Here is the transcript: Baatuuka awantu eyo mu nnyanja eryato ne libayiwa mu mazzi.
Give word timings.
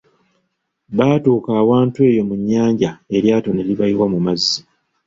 Baatuuka 0.97 1.49
awantu 1.61 1.97
eyo 2.09 2.21
mu 2.29 2.35
nnyanja 2.39 2.91
eryato 3.15 3.49
ne 3.53 3.63
libayiwa 3.69 4.05
mu 4.13 4.19
mazzi. 4.25 4.57